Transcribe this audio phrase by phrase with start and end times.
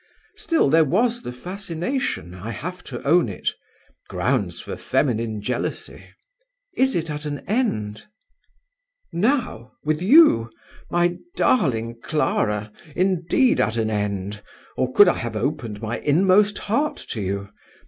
[0.35, 2.33] Still there was the fascination.
[2.33, 3.51] I have to own it.
[4.09, 6.05] Grounds for feminine jealousy."
[6.75, 8.05] "Is it at an end?"
[9.13, 9.73] "Now?
[9.83, 10.49] with you?
[10.89, 12.71] my darling Clara!
[12.95, 14.41] indeed at an end,
[14.75, 17.49] or could I have opened my inmost heart to you!